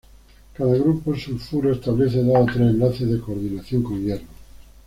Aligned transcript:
Cada 0.55 0.73
grupo 0.79 1.15
sulfuro 1.15 1.71
establece 1.71 2.23
dos 2.23 2.35
o 2.35 2.45
tres 2.47 2.71
enlaces 2.73 3.07
de 3.07 3.19
coordinación 3.19 3.83
con 3.83 4.03
hierro. 4.03 4.25